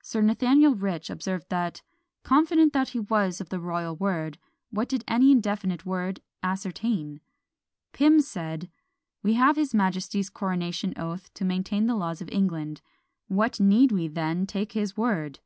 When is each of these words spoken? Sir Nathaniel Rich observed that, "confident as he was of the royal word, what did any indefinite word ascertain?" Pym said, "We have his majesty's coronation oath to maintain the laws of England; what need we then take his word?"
Sir 0.00 0.20
Nathaniel 0.20 0.76
Rich 0.76 1.10
observed 1.10 1.46
that, 1.48 1.82
"confident 2.22 2.76
as 2.76 2.90
he 2.90 3.00
was 3.00 3.40
of 3.40 3.48
the 3.48 3.58
royal 3.58 3.96
word, 3.96 4.38
what 4.70 4.88
did 4.88 5.02
any 5.08 5.32
indefinite 5.32 5.84
word 5.84 6.20
ascertain?" 6.40 7.20
Pym 7.92 8.20
said, 8.20 8.70
"We 9.24 9.34
have 9.34 9.56
his 9.56 9.74
majesty's 9.74 10.30
coronation 10.30 10.94
oath 10.96 11.34
to 11.34 11.44
maintain 11.44 11.86
the 11.88 11.96
laws 11.96 12.22
of 12.22 12.28
England; 12.30 12.80
what 13.26 13.58
need 13.58 13.90
we 13.90 14.06
then 14.06 14.46
take 14.46 14.70
his 14.70 14.96
word?" 14.96 15.40